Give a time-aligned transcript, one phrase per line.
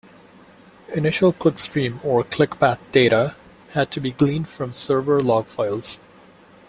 [0.95, 3.35] Initial clickstream or click path data
[3.73, 5.99] had to be gleaned from server log files.